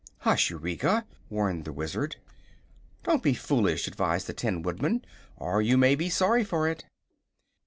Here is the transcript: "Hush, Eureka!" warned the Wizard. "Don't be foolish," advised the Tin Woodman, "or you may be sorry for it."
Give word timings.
"Hush, 0.21 0.49
Eureka!" 0.49 1.05
warned 1.29 1.63
the 1.63 1.71
Wizard. 1.71 2.15
"Don't 3.03 3.21
be 3.21 3.35
foolish," 3.35 3.87
advised 3.87 4.25
the 4.25 4.33
Tin 4.33 4.63
Woodman, 4.63 5.05
"or 5.37 5.61
you 5.61 5.77
may 5.77 5.93
be 5.93 6.09
sorry 6.09 6.43
for 6.43 6.67
it." 6.67 6.85